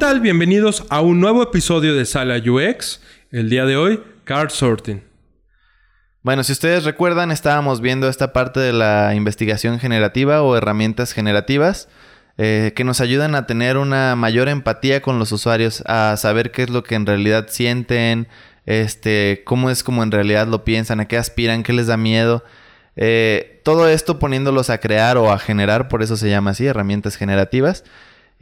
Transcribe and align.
tal? 0.00 0.20
Bienvenidos 0.20 0.86
a 0.88 1.02
un 1.02 1.20
nuevo 1.20 1.42
episodio 1.42 1.94
de 1.94 2.06
Sala 2.06 2.38
UX. 2.38 3.02
El 3.30 3.50
día 3.50 3.66
de 3.66 3.76
hoy, 3.76 4.00
card 4.24 4.48
sorting. 4.48 5.02
Bueno, 6.22 6.42
si 6.42 6.52
ustedes 6.52 6.84
recuerdan, 6.84 7.30
estábamos 7.30 7.82
viendo 7.82 8.08
esta 8.08 8.32
parte 8.32 8.60
de 8.60 8.72
la 8.72 9.14
investigación 9.14 9.78
generativa 9.78 10.40
o 10.40 10.56
herramientas 10.56 11.12
generativas 11.12 11.90
eh, 12.38 12.72
que 12.74 12.82
nos 12.82 13.02
ayudan 13.02 13.34
a 13.34 13.46
tener 13.46 13.76
una 13.76 14.16
mayor 14.16 14.48
empatía 14.48 15.02
con 15.02 15.18
los 15.18 15.32
usuarios, 15.32 15.82
a 15.84 16.16
saber 16.16 16.50
qué 16.50 16.62
es 16.62 16.70
lo 16.70 16.82
que 16.82 16.94
en 16.94 17.04
realidad 17.04 17.48
sienten, 17.50 18.26
este, 18.64 19.42
cómo 19.44 19.68
es 19.68 19.82
como 19.82 20.02
en 20.02 20.12
realidad 20.12 20.46
lo 20.46 20.64
piensan, 20.64 21.00
a 21.00 21.08
qué 21.08 21.18
aspiran, 21.18 21.62
qué 21.62 21.74
les 21.74 21.88
da 21.88 21.98
miedo. 21.98 22.42
Eh, 22.96 23.60
todo 23.64 23.86
esto 23.86 24.18
poniéndolos 24.18 24.70
a 24.70 24.78
crear 24.78 25.18
o 25.18 25.30
a 25.30 25.38
generar, 25.38 25.88
por 25.88 26.02
eso 26.02 26.16
se 26.16 26.30
llama 26.30 26.52
así, 26.52 26.64
herramientas 26.64 27.16
generativas. 27.16 27.84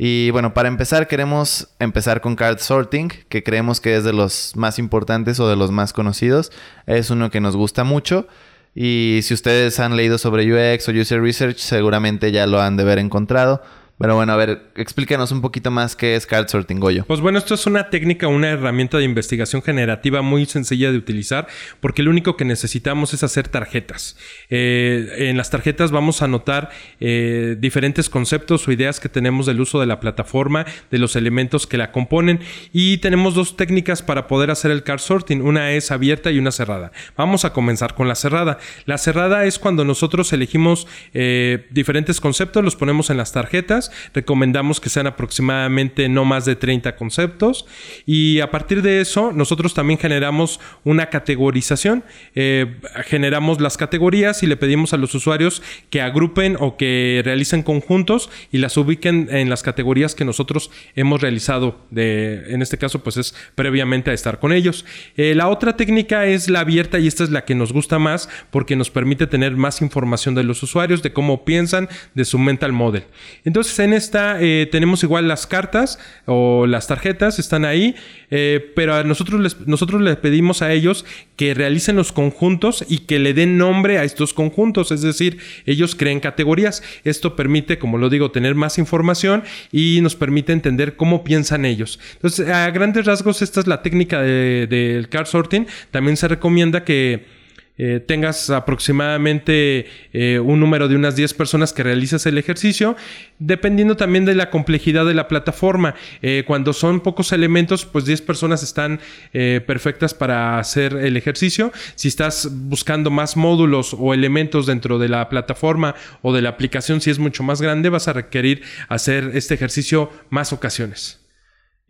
Y 0.00 0.30
bueno, 0.30 0.54
para 0.54 0.68
empezar 0.68 1.08
queremos 1.08 1.70
empezar 1.80 2.20
con 2.20 2.36
card 2.36 2.60
sorting, 2.60 3.08
que 3.28 3.42
creemos 3.42 3.80
que 3.80 3.96
es 3.96 4.04
de 4.04 4.12
los 4.12 4.54
más 4.54 4.78
importantes 4.78 5.40
o 5.40 5.48
de 5.48 5.56
los 5.56 5.72
más 5.72 5.92
conocidos. 5.92 6.52
Es 6.86 7.10
uno 7.10 7.30
que 7.32 7.40
nos 7.40 7.56
gusta 7.56 7.82
mucho. 7.82 8.28
Y 8.76 9.18
si 9.24 9.34
ustedes 9.34 9.80
han 9.80 9.96
leído 9.96 10.16
sobre 10.16 10.44
UX 10.46 10.88
o 10.88 10.92
User 10.92 11.20
Research, 11.20 11.58
seguramente 11.58 12.30
ya 12.30 12.46
lo 12.46 12.62
han 12.62 12.76
de 12.76 12.84
haber 12.84 13.00
encontrado. 13.00 13.60
Pero 13.98 14.14
bueno, 14.14 14.32
a 14.32 14.36
ver, 14.36 14.70
explícanos 14.76 15.32
un 15.32 15.40
poquito 15.40 15.72
más 15.72 15.96
qué 15.96 16.14
es 16.14 16.24
card 16.24 16.46
sorting, 16.46 16.78
Goyo. 16.78 17.04
Pues 17.04 17.20
bueno, 17.20 17.38
esto 17.38 17.54
es 17.54 17.66
una 17.66 17.90
técnica, 17.90 18.28
una 18.28 18.50
herramienta 18.50 18.96
de 18.96 19.04
investigación 19.04 19.60
generativa 19.60 20.22
muy 20.22 20.46
sencilla 20.46 20.92
de 20.92 20.98
utilizar 20.98 21.48
porque 21.80 22.04
lo 22.04 22.10
único 22.10 22.36
que 22.36 22.44
necesitamos 22.44 23.12
es 23.12 23.24
hacer 23.24 23.48
tarjetas. 23.48 24.16
Eh, 24.50 25.28
en 25.28 25.36
las 25.36 25.50
tarjetas 25.50 25.90
vamos 25.90 26.22
a 26.22 26.26
anotar 26.26 26.70
eh, 27.00 27.56
diferentes 27.58 28.08
conceptos 28.08 28.68
o 28.68 28.72
ideas 28.72 29.00
que 29.00 29.08
tenemos 29.08 29.46
del 29.46 29.60
uso 29.60 29.80
de 29.80 29.86
la 29.86 29.98
plataforma, 29.98 30.64
de 30.92 30.98
los 30.98 31.16
elementos 31.16 31.66
que 31.66 31.76
la 31.76 31.90
componen 31.90 32.38
y 32.72 32.98
tenemos 32.98 33.34
dos 33.34 33.56
técnicas 33.56 34.02
para 34.02 34.28
poder 34.28 34.52
hacer 34.52 34.70
el 34.70 34.84
card 34.84 35.00
sorting. 35.00 35.42
Una 35.42 35.72
es 35.72 35.90
abierta 35.90 36.30
y 36.30 36.38
una 36.38 36.52
cerrada. 36.52 36.92
Vamos 37.16 37.44
a 37.44 37.52
comenzar 37.52 37.94
con 37.96 38.06
la 38.06 38.14
cerrada. 38.14 38.58
La 38.86 38.96
cerrada 38.96 39.44
es 39.44 39.58
cuando 39.58 39.84
nosotros 39.84 40.32
elegimos 40.32 40.86
eh, 41.14 41.66
diferentes 41.70 42.20
conceptos, 42.20 42.62
los 42.62 42.76
ponemos 42.76 43.10
en 43.10 43.16
las 43.16 43.32
tarjetas 43.32 43.87
Recomendamos 44.14 44.80
que 44.80 44.88
sean 44.88 45.06
aproximadamente 45.06 46.08
no 46.08 46.24
más 46.24 46.44
de 46.44 46.56
30 46.56 46.96
conceptos. 46.96 47.66
Y 48.06 48.40
a 48.40 48.50
partir 48.50 48.82
de 48.82 49.00
eso, 49.00 49.32
nosotros 49.32 49.74
también 49.74 49.98
generamos 49.98 50.60
una 50.84 51.06
categorización. 51.06 52.04
Eh, 52.34 52.76
generamos 53.04 53.60
las 53.60 53.76
categorías 53.76 54.42
y 54.42 54.46
le 54.46 54.56
pedimos 54.56 54.92
a 54.92 54.96
los 54.96 55.14
usuarios 55.14 55.62
que 55.90 56.00
agrupen 56.00 56.56
o 56.58 56.76
que 56.76 57.22
realicen 57.24 57.62
conjuntos 57.62 58.30
y 58.52 58.58
las 58.58 58.76
ubiquen 58.76 59.28
en 59.30 59.50
las 59.50 59.62
categorías 59.62 60.14
que 60.14 60.24
nosotros 60.24 60.70
hemos 60.94 61.20
realizado. 61.20 61.80
De, 61.90 62.52
en 62.52 62.62
este 62.62 62.78
caso, 62.78 63.02
pues 63.02 63.16
es 63.16 63.34
previamente 63.54 64.10
a 64.10 64.14
estar 64.14 64.38
con 64.38 64.52
ellos. 64.52 64.84
Eh, 65.16 65.34
la 65.34 65.48
otra 65.48 65.76
técnica 65.76 66.26
es 66.26 66.48
la 66.48 66.60
abierta 66.60 66.98
y 66.98 67.06
esta 67.06 67.24
es 67.24 67.30
la 67.30 67.44
que 67.44 67.54
nos 67.54 67.72
gusta 67.72 67.98
más 67.98 68.28
porque 68.50 68.76
nos 68.76 68.90
permite 68.90 69.26
tener 69.26 69.56
más 69.56 69.82
información 69.82 70.34
de 70.34 70.44
los 70.44 70.62
usuarios, 70.62 71.02
de 71.02 71.12
cómo 71.12 71.44
piensan, 71.44 71.88
de 72.14 72.24
su 72.24 72.38
mental 72.38 72.72
model. 72.72 73.04
Entonces, 73.44 73.77
en 73.78 73.92
esta 73.92 74.40
eh, 74.40 74.68
tenemos 74.70 75.02
igual 75.02 75.28
las 75.28 75.46
cartas 75.46 75.98
o 76.26 76.66
las 76.66 76.86
tarjetas, 76.86 77.38
están 77.38 77.64
ahí, 77.64 77.94
eh, 78.30 78.72
pero 78.74 78.94
a 78.94 79.04
nosotros 79.04 79.40
les, 79.40 79.66
nosotros 79.66 80.00
les 80.00 80.16
pedimos 80.16 80.62
a 80.62 80.72
ellos 80.72 81.04
que 81.36 81.54
realicen 81.54 81.96
los 81.96 82.12
conjuntos 82.12 82.84
y 82.88 83.00
que 83.00 83.18
le 83.18 83.34
den 83.34 83.58
nombre 83.58 83.98
a 83.98 84.04
estos 84.04 84.34
conjuntos, 84.34 84.90
es 84.92 85.02
decir, 85.02 85.38
ellos 85.66 85.94
creen 85.94 86.20
categorías. 86.20 86.82
Esto 87.04 87.36
permite, 87.36 87.78
como 87.78 87.98
lo 87.98 88.10
digo, 88.10 88.30
tener 88.30 88.54
más 88.54 88.78
información 88.78 89.44
y 89.72 90.00
nos 90.02 90.16
permite 90.16 90.52
entender 90.52 90.96
cómo 90.96 91.24
piensan 91.24 91.64
ellos. 91.64 91.98
Entonces, 92.14 92.48
a 92.48 92.70
grandes 92.70 93.06
rasgos, 93.06 93.42
esta 93.42 93.60
es 93.60 93.66
la 93.66 93.82
técnica 93.82 94.20
del 94.22 95.08
card 95.08 95.26
sorting. 95.26 95.66
También 95.90 96.16
se 96.16 96.28
recomienda 96.28 96.84
que 96.84 97.37
eh, 97.78 98.00
tengas 98.04 98.50
aproximadamente 98.50 99.86
eh, 100.12 100.40
un 100.40 100.58
número 100.58 100.88
de 100.88 100.96
unas 100.96 101.14
10 101.14 101.32
personas 101.34 101.72
que 101.72 101.84
realizas 101.84 102.26
el 102.26 102.36
ejercicio, 102.36 102.96
dependiendo 103.38 103.96
también 103.96 104.24
de 104.24 104.34
la 104.34 104.50
complejidad 104.50 105.06
de 105.06 105.14
la 105.14 105.28
plataforma. 105.28 105.94
Eh, 106.20 106.42
cuando 106.46 106.72
son 106.72 107.00
pocos 107.00 107.32
elementos, 107.32 107.84
pues 107.84 108.04
10 108.04 108.22
personas 108.22 108.62
están 108.62 109.00
perfectas 109.32 110.14
para 110.14 110.58
hacer 110.58 110.94
el 110.94 111.16
ejercicio. 111.16 111.72
Si 111.94 112.08
estás 112.08 112.48
buscando 112.50 113.10
más 113.10 113.36
módulos 113.36 113.94
o 113.96 114.12
elementos 114.12 114.66
dentro 114.66 114.98
de 114.98 115.08
la 115.08 115.28
plataforma 115.28 115.94
o 116.22 116.32
de 116.32 116.42
la 116.42 116.48
aplicación, 116.48 117.00
si 117.00 117.10
es 117.10 117.18
mucho 117.18 117.42
más 117.42 117.62
grande, 117.62 117.88
vas 117.88 118.08
a 118.08 118.12
requerir 118.12 118.62
hacer 118.88 119.30
este 119.34 119.54
ejercicio 119.54 120.10
más 120.30 120.52
ocasiones. 120.52 121.17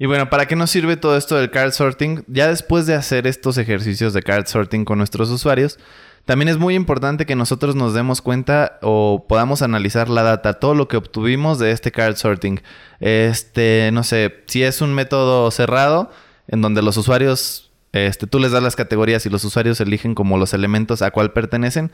Y 0.00 0.06
bueno, 0.06 0.30
¿para 0.30 0.46
qué 0.46 0.54
nos 0.54 0.70
sirve 0.70 0.96
todo 0.96 1.16
esto 1.16 1.34
del 1.36 1.50
card 1.50 1.72
sorting? 1.72 2.22
Ya 2.28 2.46
después 2.46 2.86
de 2.86 2.94
hacer 2.94 3.26
estos 3.26 3.58
ejercicios 3.58 4.12
de 4.12 4.22
card 4.22 4.46
sorting 4.46 4.84
con 4.84 4.98
nuestros 4.98 5.28
usuarios, 5.28 5.78
también 6.24 6.48
es 6.48 6.56
muy 6.56 6.76
importante 6.76 7.26
que 7.26 7.34
nosotros 7.34 7.74
nos 7.74 7.94
demos 7.94 8.22
cuenta 8.22 8.78
o 8.80 9.26
podamos 9.28 9.60
analizar 9.62 10.08
la 10.08 10.22
data, 10.22 10.60
todo 10.60 10.74
lo 10.74 10.86
que 10.86 10.98
obtuvimos 10.98 11.58
de 11.58 11.72
este 11.72 11.90
card 11.90 12.14
sorting. 12.14 12.60
Este, 13.00 13.90
no 13.92 14.04
sé, 14.04 14.44
si 14.46 14.62
es 14.62 14.80
un 14.80 14.94
método 14.94 15.50
cerrado 15.50 16.10
en 16.46 16.62
donde 16.62 16.80
los 16.80 16.96
usuarios, 16.96 17.72
este, 17.90 18.28
tú 18.28 18.38
les 18.38 18.52
das 18.52 18.62
las 18.62 18.76
categorías 18.76 19.26
y 19.26 19.30
los 19.30 19.42
usuarios 19.42 19.80
eligen 19.80 20.14
como 20.14 20.38
los 20.38 20.54
elementos 20.54 21.02
a 21.02 21.10
cuál 21.10 21.32
pertenecen 21.32 21.90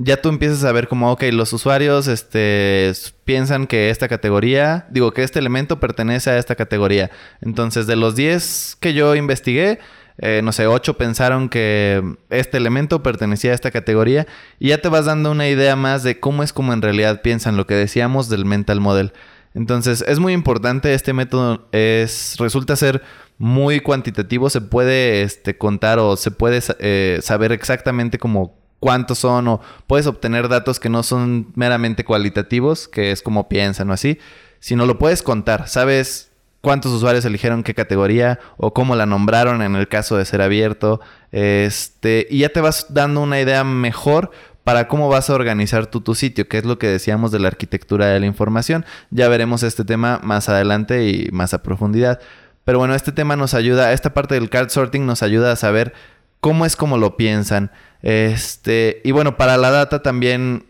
ya 0.00 0.20
tú 0.20 0.28
empiezas 0.28 0.64
a 0.64 0.72
ver 0.72 0.86
como, 0.88 1.10
ok, 1.10 1.24
los 1.32 1.52
usuarios 1.52 2.06
este, 2.06 2.92
piensan 3.24 3.66
que 3.66 3.90
esta 3.90 4.08
categoría, 4.08 4.86
digo, 4.90 5.12
que 5.12 5.24
este 5.24 5.40
elemento 5.40 5.80
pertenece 5.80 6.30
a 6.30 6.38
esta 6.38 6.54
categoría. 6.54 7.10
Entonces, 7.40 7.86
de 7.86 7.96
los 7.96 8.14
10 8.14 8.76
que 8.80 8.94
yo 8.94 9.16
investigué, 9.16 9.80
eh, 10.18 10.40
no 10.42 10.52
sé, 10.52 10.66
8 10.66 10.96
pensaron 10.96 11.48
que 11.48 12.02
este 12.30 12.56
elemento 12.56 13.02
pertenecía 13.02 13.52
a 13.52 13.54
esta 13.54 13.70
categoría 13.70 14.26
y 14.58 14.68
ya 14.68 14.78
te 14.78 14.88
vas 14.88 15.04
dando 15.04 15.30
una 15.30 15.48
idea 15.48 15.76
más 15.76 16.02
de 16.02 16.20
cómo 16.20 16.42
es 16.42 16.52
como 16.52 16.72
en 16.72 16.82
realidad 16.82 17.22
piensan 17.22 17.56
lo 17.56 17.66
que 17.66 17.74
decíamos 17.74 18.28
del 18.28 18.44
mental 18.44 18.80
model. 18.80 19.12
Entonces, 19.54 20.04
es 20.06 20.20
muy 20.20 20.32
importante, 20.32 20.94
este 20.94 21.12
método 21.12 21.68
es, 21.72 22.36
resulta 22.38 22.76
ser 22.76 23.02
muy 23.38 23.80
cuantitativo, 23.80 24.50
se 24.50 24.60
puede 24.60 25.22
este, 25.22 25.56
contar 25.58 25.98
o 25.98 26.16
se 26.16 26.30
puede 26.30 26.60
eh, 26.78 27.18
saber 27.22 27.50
exactamente 27.52 28.18
como 28.18 28.67
cuántos 28.80 29.18
son 29.18 29.48
o 29.48 29.60
puedes 29.86 30.06
obtener 30.06 30.48
datos 30.48 30.80
que 30.80 30.88
no 30.88 31.02
son 31.02 31.48
meramente 31.54 32.04
cualitativos, 32.04 32.88
que 32.88 33.10
es 33.10 33.22
como 33.22 33.48
piensan 33.48 33.90
o 33.90 33.92
así, 33.92 34.18
sino 34.60 34.86
lo 34.86 34.98
puedes 34.98 35.22
contar. 35.22 35.68
Sabes 35.68 36.30
cuántos 36.60 36.92
usuarios 36.92 37.24
eligieron 37.24 37.62
qué 37.62 37.74
categoría 37.74 38.38
o 38.56 38.74
cómo 38.74 38.96
la 38.96 39.06
nombraron 39.06 39.62
en 39.62 39.76
el 39.76 39.88
caso 39.88 40.16
de 40.16 40.24
ser 40.24 40.42
abierto. 40.42 41.00
Este, 41.32 42.26
y 42.30 42.38
ya 42.38 42.48
te 42.50 42.60
vas 42.60 42.86
dando 42.92 43.20
una 43.20 43.40
idea 43.40 43.64
mejor 43.64 44.30
para 44.64 44.86
cómo 44.86 45.08
vas 45.08 45.30
a 45.30 45.34
organizar 45.34 45.86
tú 45.86 46.02
tu 46.02 46.14
sitio, 46.14 46.46
que 46.46 46.58
es 46.58 46.64
lo 46.64 46.78
que 46.78 46.88
decíamos 46.88 47.32
de 47.32 47.38
la 47.38 47.48
arquitectura 47.48 48.06
de 48.06 48.20
la 48.20 48.26
información. 48.26 48.84
Ya 49.10 49.28
veremos 49.28 49.62
este 49.62 49.84
tema 49.84 50.20
más 50.22 50.48
adelante 50.48 51.08
y 51.08 51.30
más 51.32 51.54
a 51.54 51.62
profundidad. 51.62 52.20
Pero 52.64 52.78
bueno, 52.78 52.94
este 52.94 53.12
tema 53.12 53.34
nos 53.34 53.54
ayuda, 53.54 53.94
esta 53.94 54.12
parte 54.12 54.34
del 54.34 54.50
card 54.50 54.68
sorting 54.68 55.06
nos 55.06 55.22
ayuda 55.22 55.52
a 55.52 55.56
saber 55.56 55.94
cómo 56.40 56.66
es 56.66 56.76
como 56.76 56.98
lo 56.98 57.16
piensan. 57.16 57.70
Este, 58.02 59.00
y 59.04 59.10
bueno, 59.10 59.36
para 59.36 59.56
la 59.56 59.70
data 59.70 60.02
también 60.02 60.64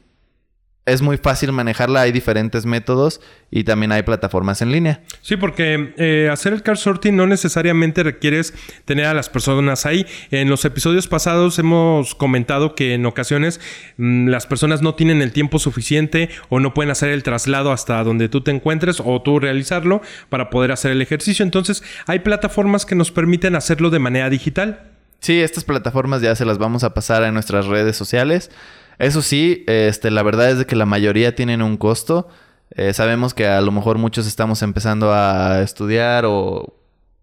es 0.89 1.03
muy 1.03 1.19
fácil 1.19 1.53
manejarla, 1.53 2.01
hay 2.01 2.13
diferentes 2.13 2.65
métodos 2.65 3.21
y 3.51 3.65
también 3.65 3.93
hay 3.93 4.03
plataformas 4.03 4.63
en 4.63 4.73
línea. 4.73 5.03
Sí, 5.21 5.37
porque 5.37 5.93
eh, 5.99 6.31
hacer 6.33 6.55
el 6.55 6.63
card 6.63 6.79
sorting 6.79 7.15
no 7.15 7.27
necesariamente 7.27 8.03
requieres 8.03 8.55
tener 8.87 9.05
a 9.05 9.15
las 9.15 9.29
personas 9.29 9.85
ahí. 9.85 10.07
En 10.31 10.49
los 10.49 10.65
episodios 10.65 11.07
pasados 11.07 11.59
hemos 11.59 12.15
comentado 12.15 12.75
que 12.75 12.95
en 12.95 13.05
ocasiones 13.05 13.61
mm, 13.99 14.29
las 14.29 14.47
personas 14.47 14.81
no 14.81 14.95
tienen 14.95 15.21
el 15.21 15.33
tiempo 15.33 15.59
suficiente 15.59 16.31
o 16.49 16.59
no 16.59 16.73
pueden 16.73 16.91
hacer 16.91 17.11
el 17.11 17.23
traslado 17.23 17.71
hasta 17.71 18.03
donde 18.03 18.31
tú 18.31 18.41
te 18.41 18.51
encuentres 18.51 19.03
o 19.05 19.21
tú 19.21 19.39
realizarlo 19.39 20.01
para 20.31 20.49
poder 20.49 20.73
hacer 20.73 20.93
el 20.93 21.03
ejercicio. 21.03 21.43
Entonces 21.43 21.83
hay 22.07 22.21
plataformas 22.21 22.87
que 22.87 22.95
nos 22.95 23.11
permiten 23.11 23.57
hacerlo 23.57 23.91
de 23.91 23.99
manera 23.99 24.31
digital. 24.31 24.88
Sí, 25.21 25.41
estas 25.41 25.65
plataformas 25.65 26.23
ya 26.23 26.35
se 26.37 26.45
las 26.45 26.59
vamos 26.59 26.85
a 26.85 26.95
pasar 26.95 27.23
a 27.25 27.33
nuestras 27.33 27.67
redes 27.67 27.97
sociales. 27.97 28.51
Eso 28.99 29.23
sí, 29.23 29.65
este, 29.67 30.11
la 30.11 30.23
verdad 30.23 30.51
es 30.51 30.59
de 30.59 30.67
que 30.67 30.77
la 30.77 30.87
mayoría 30.87 31.35
tienen 31.35 31.63
un 31.63 31.77
costo. 31.77 32.29
Eh, 32.71 32.93
sabemos 32.93 33.35
que 33.35 33.47
a 33.47 33.61
lo 33.61 33.73
mejor 33.73 33.99
muchos 33.99 34.27
estamos 34.27 34.63
empezando 34.63 35.13
a 35.13 35.61
estudiar 35.63 36.25
o 36.27 36.75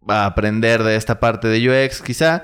a 0.07 0.25
aprender 0.25 0.83
de 0.83 0.95
esta 0.95 1.19
parte 1.19 1.47
de 1.47 1.69
UX 1.69 2.01
quizá, 2.01 2.44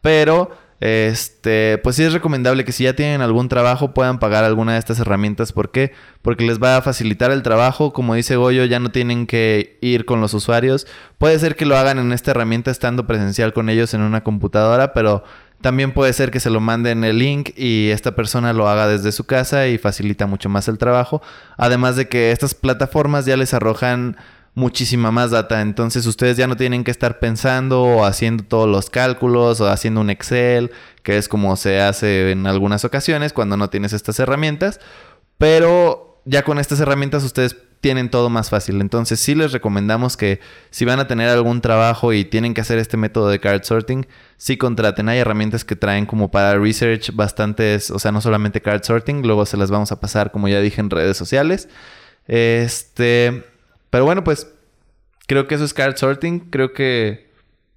pero 0.00 0.50
este, 0.84 1.78
pues 1.78 1.94
sí 1.94 2.02
es 2.02 2.12
recomendable 2.12 2.64
que 2.64 2.72
si 2.72 2.82
ya 2.82 2.96
tienen 2.96 3.20
algún 3.20 3.48
trabajo 3.48 3.94
puedan 3.94 4.18
pagar 4.18 4.42
alguna 4.42 4.72
de 4.72 4.80
estas 4.80 4.98
herramientas. 4.98 5.52
¿Por 5.52 5.70
qué? 5.70 5.92
Porque 6.22 6.44
les 6.44 6.60
va 6.60 6.76
a 6.76 6.82
facilitar 6.82 7.30
el 7.30 7.44
trabajo. 7.44 7.92
Como 7.92 8.16
dice 8.16 8.34
Goyo, 8.34 8.64
ya 8.64 8.80
no 8.80 8.90
tienen 8.90 9.28
que 9.28 9.78
ir 9.80 10.04
con 10.06 10.20
los 10.20 10.34
usuarios. 10.34 10.88
Puede 11.18 11.38
ser 11.38 11.54
que 11.54 11.66
lo 11.66 11.76
hagan 11.76 12.00
en 12.00 12.10
esta 12.10 12.32
herramienta 12.32 12.72
estando 12.72 13.06
presencial 13.06 13.52
con 13.52 13.68
ellos 13.68 13.94
en 13.94 14.00
una 14.00 14.24
computadora, 14.24 14.92
pero 14.92 15.22
también 15.60 15.92
puede 15.92 16.12
ser 16.14 16.32
que 16.32 16.40
se 16.40 16.50
lo 16.50 16.58
manden 16.58 17.04
el 17.04 17.16
link 17.16 17.50
y 17.56 17.90
esta 17.90 18.16
persona 18.16 18.52
lo 18.52 18.68
haga 18.68 18.88
desde 18.88 19.12
su 19.12 19.22
casa 19.22 19.68
y 19.68 19.78
facilita 19.78 20.26
mucho 20.26 20.48
más 20.48 20.66
el 20.66 20.78
trabajo. 20.78 21.22
Además 21.56 21.94
de 21.94 22.08
que 22.08 22.32
estas 22.32 22.56
plataformas 22.56 23.24
ya 23.24 23.36
les 23.36 23.54
arrojan 23.54 24.16
muchísima 24.54 25.10
más 25.10 25.30
data. 25.30 25.60
Entonces 25.60 26.06
ustedes 26.06 26.36
ya 26.36 26.46
no 26.46 26.56
tienen 26.56 26.84
que 26.84 26.90
estar 26.90 27.18
pensando 27.18 27.82
o 27.82 28.04
haciendo 28.04 28.44
todos 28.44 28.68
los 28.68 28.90
cálculos 28.90 29.60
o 29.60 29.68
haciendo 29.68 30.00
un 30.00 30.10
Excel, 30.10 30.70
que 31.02 31.16
es 31.16 31.28
como 31.28 31.56
se 31.56 31.80
hace 31.80 32.30
en 32.30 32.46
algunas 32.46 32.84
ocasiones 32.84 33.32
cuando 33.32 33.56
no 33.56 33.70
tienes 33.70 33.92
estas 33.92 34.18
herramientas. 34.18 34.80
Pero 35.38 36.20
ya 36.24 36.42
con 36.42 36.58
estas 36.58 36.80
herramientas 36.80 37.24
ustedes 37.24 37.56
tienen 37.80 38.10
todo 38.10 38.30
más 38.30 38.48
fácil. 38.48 38.80
Entonces 38.80 39.18
sí 39.18 39.34
les 39.34 39.50
recomendamos 39.50 40.16
que 40.16 40.38
si 40.70 40.84
van 40.84 41.00
a 41.00 41.08
tener 41.08 41.28
algún 41.28 41.60
trabajo 41.60 42.12
y 42.12 42.24
tienen 42.24 42.54
que 42.54 42.60
hacer 42.60 42.78
este 42.78 42.96
método 42.96 43.28
de 43.28 43.40
card 43.40 43.64
sorting, 43.64 44.06
sí 44.36 44.56
contraten. 44.56 45.08
Hay 45.08 45.18
herramientas 45.18 45.64
que 45.64 45.74
traen 45.74 46.06
como 46.06 46.30
para 46.30 46.56
research 46.58 47.12
bastantes, 47.12 47.90
o 47.90 47.98
sea, 47.98 48.12
no 48.12 48.20
solamente 48.20 48.62
card 48.62 48.84
sorting, 48.84 49.26
luego 49.26 49.46
se 49.46 49.56
las 49.56 49.72
vamos 49.72 49.90
a 49.90 49.98
pasar, 49.98 50.30
como 50.30 50.46
ya 50.46 50.60
dije, 50.60 50.80
en 50.80 50.90
redes 50.90 51.16
sociales. 51.16 51.68
Este, 52.28 53.42
pero 53.92 54.06
bueno, 54.06 54.24
pues 54.24 54.48
creo 55.26 55.46
que 55.46 55.54
eso 55.54 55.66
es 55.66 55.74
card 55.74 55.98
sorting. 55.98 56.40
Creo 56.48 56.72
que 56.72 57.30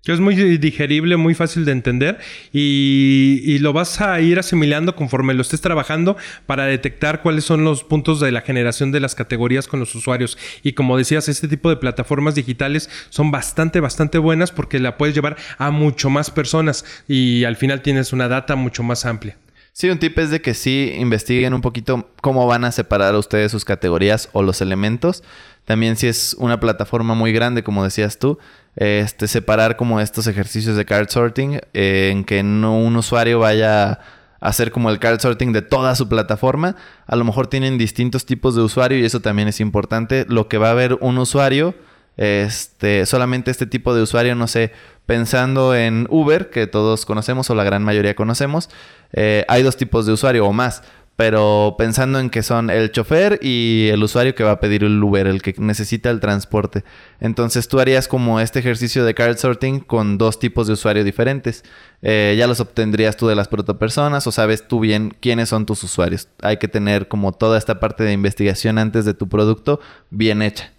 es 0.06 0.22
muy 0.22 0.34
digerible, 0.58 1.18
muy 1.18 1.34
fácil 1.36 1.66
de 1.66 1.74
entender 1.74 2.20
y, 2.54 3.58
lo 3.60 3.74
vas 3.74 4.00
a 4.00 4.22
ir 4.22 4.40
asimilando 4.40 4.96
conforme 4.96 5.34
lo 5.34 5.42
estés 5.42 5.60
trabajando 5.60 6.16
para 6.46 6.66
detectar 6.66 7.22
cuáles 7.22 7.44
son 7.44 7.66
los 7.66 7.84
puntos 7.84 8.22
de 8.22 8.32
la 8.32 8.42
generación 8.42 8.94
de 8.94 9.02
las 9.02 9.14
categorías 9.14 9.68
con 9.68 9.82
los 9.82 9.94
usuarios. 9.94 10.38
Y 10.64 10.72
como 10.72 10.98
decías, 10.98 11.28
este 11.28 11.50
tipo 11.50 11.70
de 11.70 11.76
plataformas 11.76 12.36
digitales 12.36 12.90
son 13.10 13.30
bastante, 13.30 13.82
bastante 13.82 14.18
buenas 14.18 14.54
porque 14.54 14.80
la 14.80 14.96
puedes 14.96 15.16
llevar 15.16 15.36
a 15.58 15.70
mucho 15.70 16.10
más 16.10 16.32
personas 16.32 16.86
y 17.10 17.44
al 17.44 17.58
final 17.58 17.82
tienes 17.82 18.14
una 18.14 18.30
data 18.30 18.56
mucho 18.56 18.84
más 18.84 19.06
amplia. 19.06 19.38
Sí, 19.78 19.90
un 19.90 20.00
tip 20.00 20.18
es 20.20 20.30
de 20.30 20.40
que 20.40 20.54
sí 20.54 20.94
investiguen 20.98 21.54
un 21.54 21.60
poquito 21.60 22.10
cómo 22.22 22.48
van 22.48 22.64
a 22.64 22.72
separar 22.72 23.14
ustedes 23.16 23.52
sus 23.52 23.66
categorías 23.66 24.30
o 24.32 24.42
los 24.42 24.62
elementos. 24.62 25.22
También 25.66 25.98
si 25.98 26.08
es 26.08 26.36
una 26.40 26.60
plataforma 26.60 27.16
muy 27.16 27.34
grande, 27.34 27.64
como 27.64 27.84
decías 27.84 28.20
tú, 28.20 28.38
este, 28.76 29.28
separar 29.28 29.78
como 29.78 30.00
estos 30.00 30.28
ejercicios 30.28 30.76
de 30.76 30.86
card 30.86 31.10
sorting 31.10 31.60
eh, 31.74 32.10
en 32.12 32.24
que 32.24 32.44
no 32.44 32.78
un 32.78 32.96
usuario 32.96 33.40
vaya 33.40 33.92
a 33.92 34.00
hacer 34.40 34.72
como 34.72 34.90
el 34.90 35.00
card 35.00 35.20
sorting 35.20 35.54
de 35.54 35.62
toda 35.62 35.96
su 35.96 36.08
plataforma. 36.08 36.76
A 37.08 37.16
lo 37.16 37.24
mejor 37.24 37.48
tienen 37.48 37.78
distintos 37.78 38.26
tipos 38.26 38.56
de 38.56 38.62
usuario 38.62 39.00
y 39.00 39.06
eso 39.06 39.22
también 39.22 39.48
es 39.48 39.60
importante. 39.60 40.26
Lo 40.30 40.48
que 40.48 40.58
va 40.58 40.70
a 40.70 40.76
ver 40.76 40.98
un 41.02 41.18
usuario, 41.18 41.74
este, 42.18 43.06
solamente 43.06 43.50
este 43.50 43.66
tipo 43.66 43.96
de 43.96 44.04
usuario, 44.04 44.36
no 44.36 44.48
sé, 44.48 44.72
pensando 45.06 45.74
en 45.74 46.06
Uber, 46.10 46.50
que 46.50 46.68
todos 46.68 47.06
conocemos 47.06 47.50
o 47.50 47.56
la 47.56 47.64
gran 47.64 47.84
mayoría 47.84 48.16
conocemos, 48.16 48.70
eh, 49.14 49.46
hay 49.48 49.64
dos 49.64 49.78
tipos 49.78 50.06
de 50.06 50.14
usuario 50.14 50.46
o 50.46 50.54
más 50.54 50.84
pero 51.16 51.76
pensando 51.78 52.20
en 52.20 52.30
que 52.30 52.44
son 52.44 52.70
el 52.70 52.92
chofer 52.92 53.40
y 53.42 53.88
el 53.92 54.04
usuario 54.04 54.36
que 54.36 54.44
va 54.44 54.52
a 54.52 54.60
pedir 54.60 54.84
el 54.84 55.02
Uber, 55.02 55.28
el 55.28 55.42
que 55.42 55.56
necesita 55.58 56.10
el 56.10 56.20
transporte. 56.20 56.84
Entonces 57.22 57.68
tú 57.68 57.80
harías 57.80 58.08
como 58.08 58.40
este 58.42 58.60
ejercicio 58.60 59.06
de 59.06 59.14
card 59.14 59.38
sorting 59.38 59.80
con 59.80 60.18
dos 60.18 60.40
tipos 60.40 60.68
de 60.68 60.74
usuarios 60.74 61.06
diferentes. 61.06 61.64
Eh, 62.02 62.36
ya 62.38 62.48
los 62.48 62.60
obtendrías 62.60 63.16
tú 63.16 63.28
de 63.28 63.36
las 63.36 63.48
protopersonas 63.48 64.28
o 64.28 64.32
sabes 64.32 64.68
tú 64.68 64.82
bien 64.82 65.16
quiénes 65.22 65.50
son 65.50 65.66
tus 65.66 65.84
usuarios. 65.84 66.28
Hay 66.42 66.58
que 66.58 66.68
tener 66.68 67.08
como 67.08 67.32
toda 67.32 67.58
esta 67.58 67.80
parte 67.80 68.04
de 68.04 68.12
investigación 68.12 68.78
antes 68.78 69.06
de 69.06 69.14
tu 69.14 69.30
producto 69.30 69.80
bien 70.10 70.42
hecha. 70.42 70.74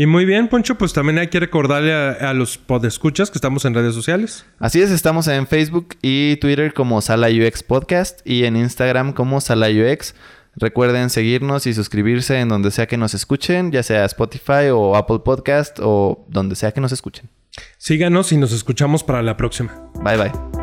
Y 0.00 0.06
muy 0.06 0.24
bien, 0.24 0.48
Poncho, 0.48 0.76
pues 0.76 0.94
también 0.94 1.18
hay 1.18 1.28
que 1.28 1.38
recordarle 1.38 1.92
a, 1.92 2.32
los 2.32 2.56
podescuchas 2.56 3.30
que 3.30 3.36
estamos 3.36 3.66
en 3.66 3.74
redes 3.74 3.94
sociales. 3.94 4.46
Así 4.58 4.80
es, 4.80 4.90
estamos 4.90 5.28
en 5.28 5.46
Facebook 5.46 5.88
y 6.00 6.36
Twitter 6.36 6.72
como 6.72 7.02
Sala 7.02 7.28
UX 7.28 7.62
Podcast 7.62 8.26
y 8.26 8.46
en 8.46 8.56
Instagram 8.56 9.12
como 9.12 9.42
Sala 9.42 9.68
UX. 9.68 10.14
Recuerden 10.56 11.10
seguirnos 11.10 11.66
y 11.66 11.74
suscribirse 11.74 12.40
en 12.40 12.48
donde 12.48 12.70
sea 12.70 12.86
que 12.86 12.96
nos 12.96 13.12
escuchen, 13.12 13.72
ya 13.72 13.82
sea 13.82 14.06
Spotify 14.06 14.70
o 14.72 14.96
Apple 14.96 15.18
Podcast 15.22 15.78
o 15.82 16.24
donde 16.30 16.56
sea 16.56 16.72
que 16.72 16.80
nos 16.80 16.92
escuchen. 16.92 17.28
Síganos 17.76 18.32
y 18.32 18.38
nos 18.38 18.52
escuchamos 18.52 19.04
para 19.04 19.22
la 19.22 19.36
próxima. 19.36 19.90
Bye 20.02 20.16
bye. 20.16 20.59